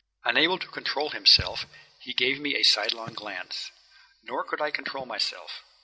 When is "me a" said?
2.41-2.63